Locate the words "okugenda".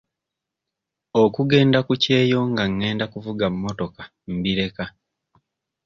1.23-1.79